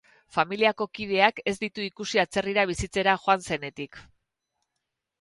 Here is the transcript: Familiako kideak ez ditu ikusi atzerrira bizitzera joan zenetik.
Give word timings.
Familiako 0.35 0.87
kideak 0.99 1.43
ez 1.53 1.53
ditu 1.65 1.85
ikusi 1.89 2.23
atzerrira 2.25 2.65
bizitzera 2.73 3.17
joan 3.27 3.49
zenetik. 3.53 4.05